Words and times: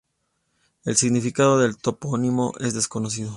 El 0.83 0.95
significado 0.95 1.59
del 1.59 1.77
topónimo 1.77 2.53
es 2.59 2.73
desconocido. 2.73 3.29